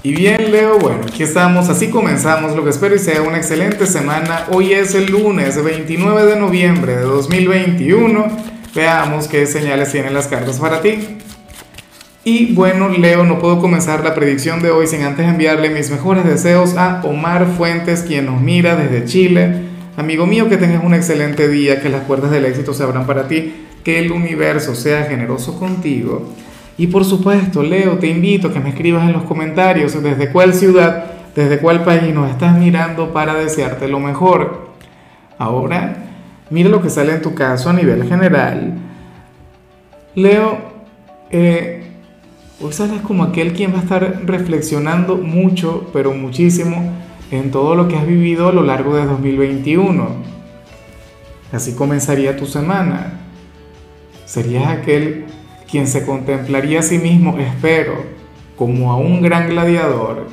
[0.00, 3.84] Y bien, Leo, bueno, aquí estamos, así comenzamos, lo que espero y sea una excelente
[3.84, 4.44] semana.
[4.52, 8.26] Hoy es el lunes 29 de noviembre de 2021.
[8.76, 11.18] Veamos qué señales tienen las cartas para ti.
[12.22, 16.24] Y bueno, Leo, no puedo comenzar la predicción de hoy sin antes enviarle mis mejores
[16.24, 19.62] deseos a Omar Fuentes, quien nos mira desde Chile.
[19.96, 23.26] Amigo mío, que tengas un excelente día, que las puertas del éxito se abran para
[23.26, 26.28] ti, que el universo sea generoso contigo
[26.78, 30.54] y por supuesto, Leo, te invito a que me escribas en los comentarios desde cuál
[30.54, 34.68] ciudad, desde cuál país nos estás mirando para desearte lo mejor.
[35.38, 35.96] Ahora,
[36.50, 38.74] mira lo que sale en tu caso a nivel general.
[40.14, 40.58] Leo,
[41.30, 41.82] eh,
[42.60, 46.92] hoy sales como aquel quien va a estar reflexionando mucho, pero muchísimo,
[47.32, 50.06] en todo lo que has vivido a lo largo de 2021.
[51.50, 53.14] Así comenzaría tu semana.
[54.26, 55.24] Serías aquel
[55.70, 57.94] quien se contemplaría a sí mismo, espero,
[58.56, 60.26] como a un gran gladiador,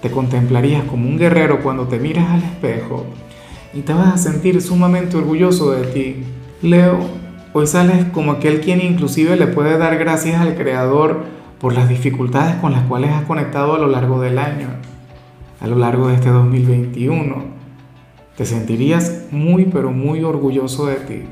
[0.00, 3.04] te contemplarías como un guerrero cuando te miras al espejo
[3.74, 6.24] y te vas a sentir sumamente orgulloso de ti.
[6.62, 6.98] Leo,
[7.52, 11.24] hoy sales como aquel quien inclusive le puede dar gracias al Creador
[11.58, 14.68] por las dificultades con las cuales has conectado a lo largo del año,
[15.60, 17.60] a lo largo de este 2021.
[18.36, 21.22] Te sentirías muy pero muy orgulloso de ti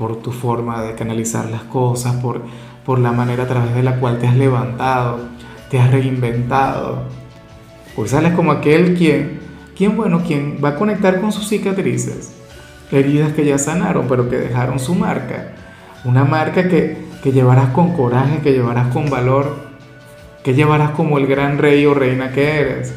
[0.00, 2.40] por tu forma de canalizar las cosas, por,
[2.86, 5.20] por la manera a través de la cual te has levantado,
[5.68, 7.02] te has reinventado.
[7.94, 9.40] Pues sales como aquel quien,
[9.76, 12.32] quien, bueno, quien va a conectar con sus cicatrices,
[12.90, 15.52] heridas que ya sanaron, pero que dejaron su marca.
[16.06, 19.54] Una marca que, que llevarás con coraje, que llevarás con valor,
[20.42, 22.94] que llevarás como el gran rey o reina que eres.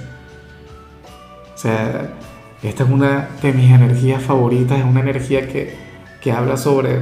[1.54, 2.14] O sea,
[2.64, 5.92] esta es una de mis energías favoritas, es una energía que,
[6.24, 7.00] que habla sobre,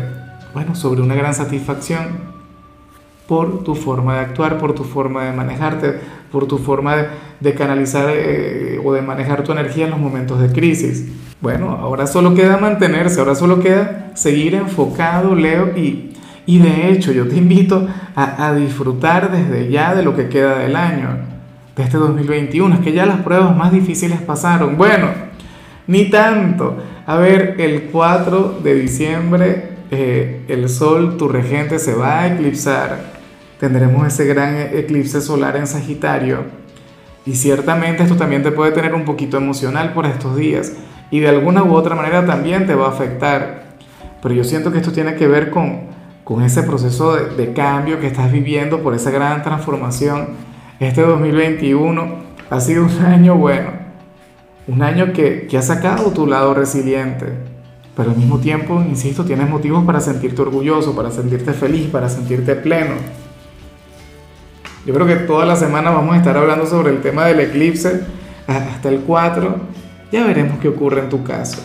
[0.53, 2.31] bueno, sobre una gran satisfacción
[3.27, 5.99] por tu forma de actuar, por tu forma de manejarte,
[6.31, 6.95] por tu forma
[7.39, 11.07] de, canalizar eh, o de manejar tu energía en los momentos de crisis.
[11.39, 16.13] Bueno, ahora solo queda mantenerse, ahora solo queda seguir enfocado, Leo, y,
[16.47, 20.57] y de hecho yo te invito a, a disfrutar desde ya de lo que queda
[20.57, 21.09] del año,
[21.75, 22.75] de este 2021.
[22.75, 24.77] Es que ya las pruebas más difíciles pasaron.
[24.77, 25.09] Bueno,
[25.85, 26.77] ni tanto.
[27.11, 32.99] A ver, el 4 de diciembre eh, el Sol, tu regente, se va a eclipsar.
[33.59, 36.45] Tendremos ese gran eclipse solar en Sagitario.
[37.25, 40.71] Y ciertamente esto también te puede tener un poquito emocional por estos días.
[41.11, 43.75] Y de alguna u otra manera también te va a afectar.
[44.21, 45.81] Pero yo siento que esto tiene que ver con,
[46.23, 50.29] con ese proceso de, de cambio que estás viviendo, por esa gran transformación.
[50.79, 52.07] Este 2021
[52.49, 53.80] ha sido un año bueno
[54.67, 57.25] un año que, que ha sacado tu lado resiliente,
[57.95, 62.55] pero al mismo tiempo, insisto, tienes motivos para sentirte orgulloso, para sentirte feliz, para sentirte
[62.55, 62.95] pleno.
[64.85, 68.01] Yo creo que toda la semana vamos a estar hablando sobre el tema del eclipse
[68.47, 69.55] hasta el 4.
[70.11, 71.59] Ya veremos qué ocurre en tu caso.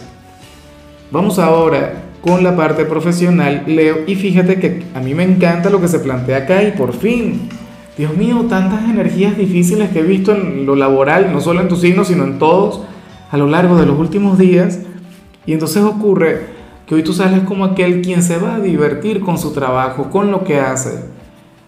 [1.11, 5.81] Vamos ahora con la parte profesional, Leo, y fíjate que a mí me encanta lo
[5.81, 7.49] que se plantea acá y por fin,
[7.97, 11.77] Dios mío, tantas energías difíciles que he visto en lo laboral, no solo en tu
[11.77, 12.83] signo, sino en todos,
[13.31, 14.81] a lo largo de los últimos días.
[15.47, 16.41] Y entonces ocurre
[16.87, 20.31] que hoy tú sales como aquel quien se va a divertir con su trabajo, con
[20.31, 21.05] lo que hace.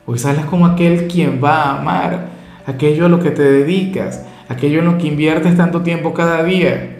[0.05, 2.29] Hoy sales como aquel quien va a amar
[2.67, 6.99] aquello a lo que te dedicas, aquello en lo que inviertes tanto tiempo cada día.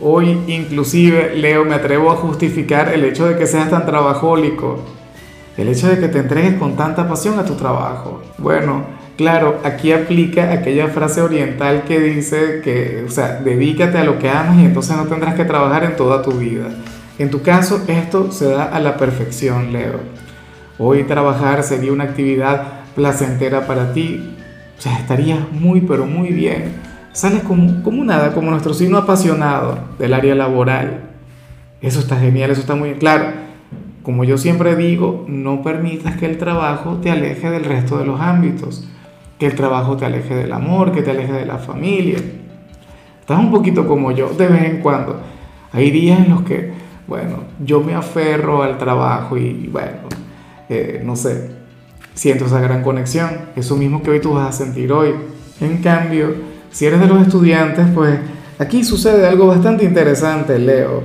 [0.00, 4.84] Hoy inclusive, Leo, me atrevo a justificar el hecho de que seas tan trabajólico
[5.60, 8.22] el hecho de que te entregues con tanta pasión a tu trabajo.
[8.38, 8.84] Bueno,
[9.16, 14.30] claro, aquí aplica aquella frase oriental que dice que, o sea, dedícate a lo que
[14.30, 16.68] amas y entonces no tendrás que trabajar en toda tu vida.
[17.18, 20.00] En tu caso, esto se da a la perfección, Leo.
[20.78, 24.34] Hoy trabajar sería una actividad placentera para ti.
[24.78, 26.72] O sea, estarías muy, pero muy bien.
[27.12, 31.02] Sales como, como nada, como nuestro signo apasionado del área laboral.
[31.82, 33.49] Eso está genial, eso está muy claro
[34.02, 38.20] como yo siempre digo, no permitas que el trabajo te aleje del resto de los
[38.20, 38.88] ámbitos,
[39.38, 42.18] que el trabajo te aleje del amor, que te aleje de la familia.
[43.20, 45.20] Estás un poquito como yo de vez en cuando.
[45.72, 46.72] Hay días en los que,
[47.06, 50.08] bueno, yo me aferro al trabajo y, bueno,
[50.68, 51.50] eh, no sé,
[52.14, 53.30] siento esa gran conexión.
[53.54, 55.14] Eso mismo que hoy tú vas a sentir hoy.
[55.60, 56.34] En cambio,
[56.70, 58.18] si eres de los estudiantes, pues
[58.58, 61.02] aquí sucede algo bastante interesante, Leo.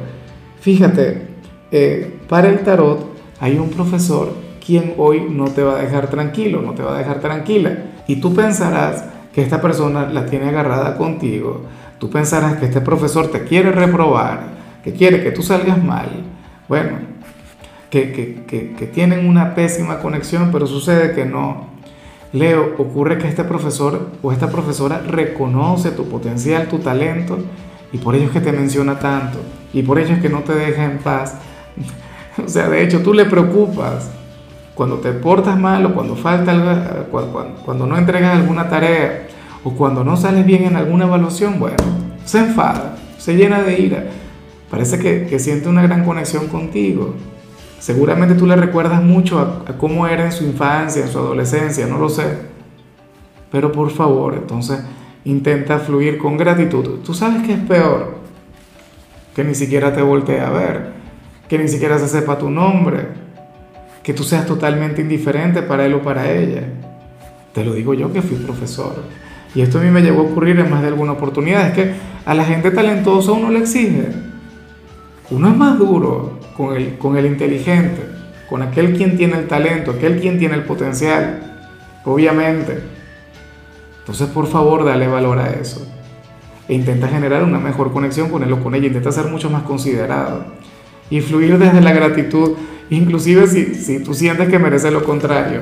[0.62, 1.28] Fíjate,
[1.72, 4.34] eh, para el tarot hay un profesor
[4.66, 7.78] quien hoy no te va a dejar tranquilo, no te va a dejar tranquila.
[8.08, 11.66] Y tú pensarás que esta persona la tiene agarrada contigo.
[12.00, 16.10] Tú pensarás que este profesor te quiere reprobar, que quiere que tú salgas mal.
[16.68, 16.98] Bueno,
[17.90, 18.12] que,
[18.48, 21.68] que, que, tienen una pésima conexión, pero sucede que no.
[22.34, 27.38] Leo, ocurre que este profesor o esta profesora reconoce tu potencial, tu talento,
[27.94, 29.38] y por ello es que te menciona tanto,
[29.74, 31.36] y por ello es que no te deja en paz.
[32.46, 34.12] o sea, de hecho, tú le preocupas
[34.74, 39.28] cuando te portas mal o cuando falta, cuando, cuando no entregas alguna tarea
[39.64, 41.78] o cuando no sales bien en alguna evaluación, bueno,
[42.26, 44.06] se enfada, se llena de ira,
[44.70, 47.16] parece que, siente una gran conexión contigo.
[47.80, 51.98] Seguramente tú le recuerdas mucho a, cómo era en su infancia, en su adolescencia, no
[51.98, 52.56] lo sé.
[53.52, 54.80] Pero por favor, entonces
[55.24, 57.00] intenta fluir con gratitud.
[57.04, 58.16] Tú sabes que es peor
[59.36, 60.94] que ni siquiera te voltee a ver,
[61.48, 63.08] que ni siquiera se sepa tu nombre,
[64.04, 66.64] que tú seas totalmente indiferente para él o para ella.
[67.54, 69.04] Te lo digo yo que fui profesor.
[69.56, 71.68] Y esto a mí me llegó a ocurrir en más de alguna oportunidad.
[71.68, 71.94] Es que
[72.26, 74.10] a la gente talentosa uno le exige.
[75.32, 78.02] Uno es más duro con el, con el inteligente,
[78.50, 81.64] con aquel quien tiene el talento, aquel quien tiene el potencial,
[82.04, 82.80] obviamente.
[84.00, 85.88] Entonces, por favor, dale valor a eso.
[86.68, 88.88] E intenta generar una mejor conexión con él o con ella.
[88.88, 90.46] Intenta ser mucho más considerado.
[91.10, 92.54] Y fluir desde la gratitud,
[92.90, 95.62] inclusive si, si tú sientes que merece lo contrario.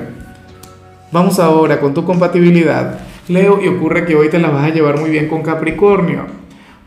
[1.11, 2.99] Vamos ahora con tu compatibilidad.
[3.27, 6.25] Leo, y ocurre que hoy te la vas a llevar muy bien con Capricornio.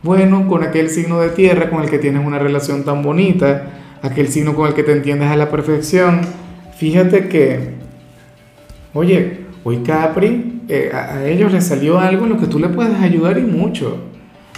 [0.03, 3.71] Bueno, con aquel signo de tierra con el que tienes una relación tan bonita,
[4.03, 6.21] aquel signo con el que te entiendes a la perfección.
[6.77, 7.71] Fíjate que,
[8.93, 13.01] oye, hoy Capri, eh, a, ellos les salió algo en lo que tú le puedes
[13.01, 13.99] ayudar y mucho.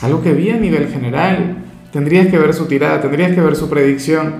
[0.02, 1.64] Algo que vi a nivel general.
[1.98, 4.34] Tendrías que ver su tirada, tendrías que ver su predicción.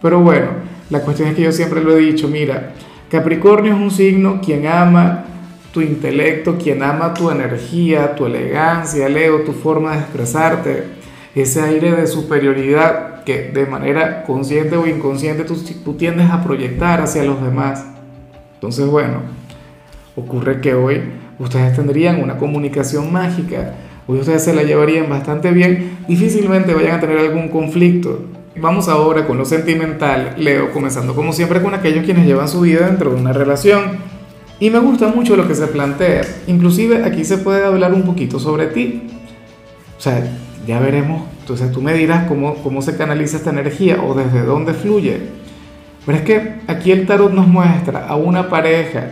[0.00, 0.46] Pero bueno,
[0.90, 2.70] la cuestión es que yo siempre lo he dicho, mira,
[3.10, 5.24] Capricornio es un signo quien ama
[5.72, 10.84] tu intelecto, quien ama tu energía, tu elegancia, Leo, tu forma de expresarte,
[11.34, 17.00] ese aire de superioridad que de manera consciente o inconsciente tú, tú tiendes a proyectar
[17.00, 17.86] hacia los demás.
[18.54, 19.22] Entonces, bueno,
[20.14, 21.00] ocurre que hoy
[21.40, 23.74] ustedes tendrían una comunicación mágica,
[24.10, 28.20] hoy ustedes se la llevarían bastante bien, difícilmente vayan a tener algún conflicto.
[28.56, 32.86] Vamos ahora con lo sentimental, Leo, comenzando como siempre con aquellos quienes llevan su vida
[32.86, 33.98] dentro de una relación.
[34.58, 38.38] Y me gusta mucho lo que se plantea, inclusive aquí se puede hablar un poquito
[38.38, 39.04] sobre ti.
[39.96, 40.22] O sea,
[40.66, 44.72] ya veremos entonces tú me dirás cómo, cómo se canaliza esta energía o desde dónde
[44.72, 45.18] fluye.
[46.06, 49.08] Pero es que aquí el tarot nos muestra a una pareja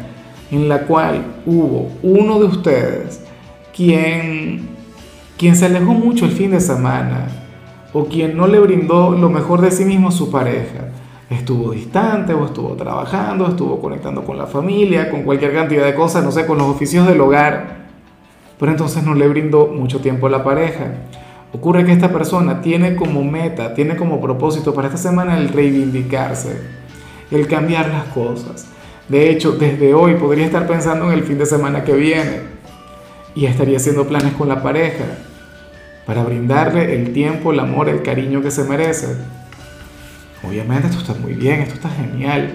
[0.53, 3.23] en la cual hubo uno de ustedes
[3.75, 4.69] quien,
[5.39, 7.29] quien se alejó mucho el fin de semana
[7.93, 10.89] o quien no le brindó lo mejor de sí mismo a su pareja.
[11.31, 16.25] Estuvo distante o estuvo trabajando, estuvo conectando con la familia, con cualquier cantidad de cosas,
[16.25, 17.89] no sé, con los oficios del hogar.
[18.59, 20.93] Pero entonces no le brindó mucho tiempo a la pareja.
[21.53, 26.61] Ocurre que esta persona tiene como meta, tiene como propósito para esta semana el reivindicarse,
[27.31, 28.67] el cambiar las cosas.
[29.09, 32.41] De hecho, desde hoy podría estar pensando en el fin de semana que viene
[33.35, 35.05] y estaría haciendo planes con la pareja
[36.09, 39.09] para brindarle el tiempo, el amor, el cariño que se merece.
[40.43, 42.55] Obviamente esto está muy bien, esto está genial.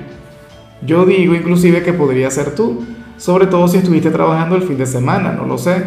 [0.81, 2.83] Yo digo inclusive que podría ser tú,
[3.17, 5.85] sobre todo si estuviste trabajando el fin de semana, no lo sé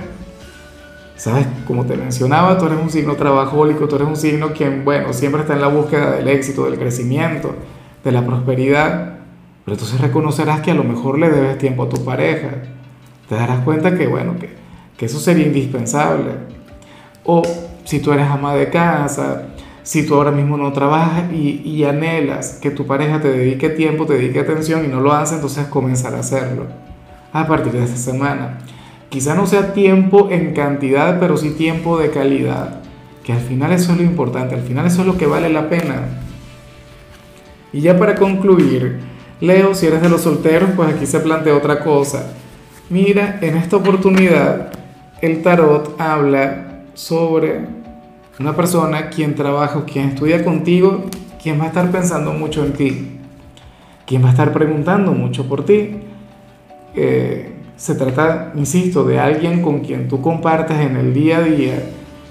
[1.17, 5.13] Sabes, como te mencionaba, tú eres un signo trabajólico, tú eres un signo quien, bueno,
[5.13, 7.55] siempre está en la búsqueda del éxito, del crecimiento,
[8.05, 9.19] de la prosperidad.
[9.65, 12.51] Pero entonces reconocerás que a lo mejor le debes tiempo a tu pareja.
[13.29, 14.51] Te darás cuenta que, bueno, que,
[14.97, 16.56] que eso sería indispensable.
[17.27, 17.43] O
[17.85, 19.49] si tú eres ama de casa,
[19.87, 24.15] si tú ahora mismo no trabajas y, anhelas que tu pareja te dedique tiempo, te
[24.15, 26.67] dedique atención y no lo hace, entonces comenzar a hacerlo
[27.33, 28.59] a partir de esta semana.
[29.09, 32.81] Quizá no sea tiempo en cantidad, pero sí tiempo de calidad.
[33.23, 35.69] Que al final eso es lo importante, al final eso es lo que vale la
[35.69, 36.03] pena.
[37.73, 38.99] Y ya para concluir,
[39.41, 42.33] Leo, si eres de los solteros, pues aquí se plantea otra cosa.
[42.91, 44.73] Mira, en esta oportunidad,
[45.21, 46.66] el tarot habla
[46.97, 47.61] sobre
[48.41, 51.05] una persona quien trabaja o quien estudia contigo,
[51.41, 53.19] quien va a estar pensando mucho en ti,
[54.07, 55.99] quien va a estar preguntando mucho por ti.
[56.95, 61.83] Eh, se trata, insisto, de alguien con quien tú compartes en el día a día.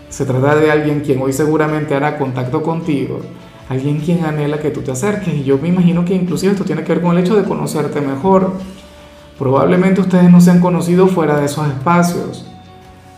[0.10, 3.20] Se trata de alguien quien hoy seguramente hará contacto contigo.
[3.70, 5.34] Alguien quien anhela que tú te acerques.
[5.34, 8.02] Y yo me imagino que inclusive esto tiene que ver con el hecho de conocerte
[8.02, 8.54] mejor.
[9.38, 12.48] Probablemente ustedes no se han conocido fuera de esos espacios.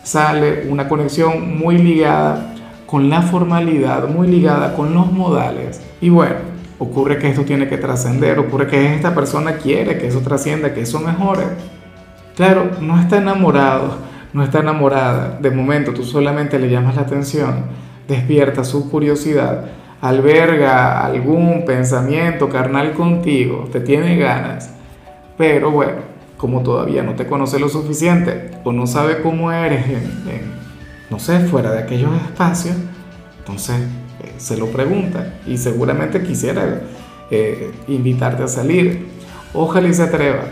[0.08, 2.54] Sale una conexión muy ligada
[2.86, 5.82] con la formalidad, muy ligada con los modales.
[6.00, 6.36] Y bueno,
[6.78, 10.80] ocurre que esto tiene que trascender, ocurre que esta persona quiere que eso trascienda, que
[10.80, 11.42] eso mejore.
[12.36, 13.98] Claro, no está enamorado,
[14.32, 15.38] no está enamorada.
[15.42, 17.64] De momento tú solamente le llamas la atención,
[18.08, 19.66] despierta su curiosidad,
[20.00, 24.72] alberga algún pensamiento carnal contigo, te tiene ganas.
[25.36, 29.84] Pero bueno, como todavía no te conoce lo suficiente o no sabe cómo eres
[31.10, 32.76] no sé, fuera de aquellos espacios,
[33.38, 33.76] entonces
[34.22, 36.82] eh, se lo pregunta y seguramente quisiera
[37.30, 39.08] eh, invitarte a salir.
[39.54, 40.44] Ojalá y se atreva.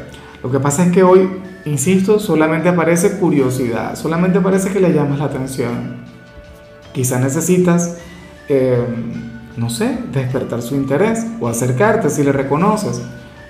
[0.42, 1.28] Lo que pasa es que hoy,
[1.66, 5.96] insisto, solamente aparece curiosidad, solamente parece que le llamas la atención.
[6.92, 7.98] Quizá necesitas,
[8.48, 8.82] eh,
[9.58, 13.02] no sé, despertar su interés o acercarte si le reconoces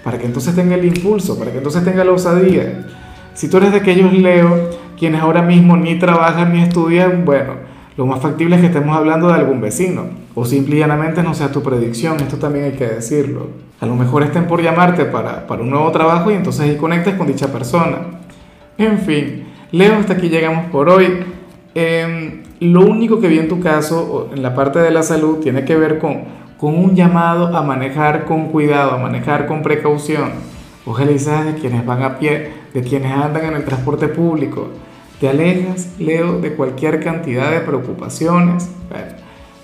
[0.06, 2.86] para que entonces tenga el impulso, para que entonces tenga la osadía.
[3.34, 7.54] Si tú eres de aquellos Leo, quienes ahora mismo ni trabajan ni estudian, bueno,
[7.96, 10.04] lo más factible es que estemos hablando de algún vecino,
[10.36, 13.48] o simple y llanamente no sea tu predicción, esto también hay que decirlo.
[13.80, 17.14] A lo mejor estén por llamarte para, para un nuevo trabajo y entonces ahí conectes
[17.14, 17.98] con dicha persona.
[18.78, 21.18] En fin, Leo, hasta aquí llegamos por hoy.
[21.74, 25.64] Em, lo único que vi en tu caso, en la parte de la salud, tiene
[25.64, 30.30] que ver con con un llamado a manejar con cuidado, a manejar con precaución.
[30.86, 34.68] Ojalá y de quienes van a pie, de quienes andan en el transporte público.
[35.20, 38.70] Te alejas, Leo, de cualquier cantidad de preocupaciones.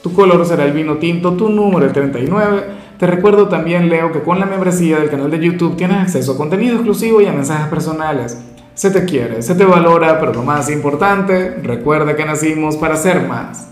[0.02, 2.64] tu color será el vino tinto, tu número el 39.
[2.98, 6.36] Te recuerdo también, Leo, que con la membresía del canal de YouTube tienes acceso a
[6.36, 8.40] contenido exclusivo y a mensajes personales.
[8.74, 13.28] Se te quiere, se te valora, pero lo más importante, recuerda que nacimos para ser
[13.28, 13.60] más.